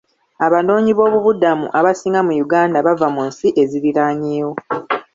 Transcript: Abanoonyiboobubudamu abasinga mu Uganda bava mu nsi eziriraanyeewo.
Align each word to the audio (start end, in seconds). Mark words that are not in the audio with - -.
Abanoonyiboobubudamu 0.45 1.65
abasinga 1.79 2.19
mu 2.27 2.33
Uganda 2.45 2.77
bava 2.85 3.07
mu 3.15 3.21
nsi 3.29 3.47
eziriraanyeewo. 3.61 4.53